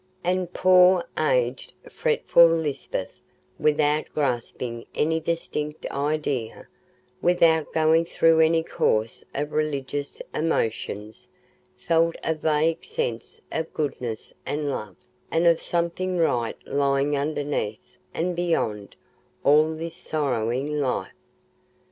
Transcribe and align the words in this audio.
And 0.23 0.51
poor, 0.51 1.05
aged, 1.19 1.75
fretful 1.87 2.47
Lisbeth, 2.47 3.19
without 3.59 4.05
grasping 4.15 4.87
any 4.95 5.19
distinct 5.19 5.85
idea, 5.91 6.67
without 7.21 7.71
going 7.71 8.05
through 8.05 8.39
any 8.39 8.63
course 8.63 9.23
of 9.35 9.51
religious 9.53 10.19
emotions, 10.33 11.29
felt 11.77 12.15
a 12.23 12.33
vague 12.33 12.83
sense 12.83 13.41
of 13.51 13.71
goodness 13.75 14.33
and 14.43 14.71
love, 14.71 14.95
and 15.29 15.45
of 15.45 15.61
something 15.61 16.17
right 16.17 16.57
lying 16.67 17.15
underneath 17.15 17.97
and 18.11 18.35
beyond 18.35 18.95
all 19.43 19.75
this 19.75 19.95
sorrowing 19.97 20.79
life. 20.79 21.13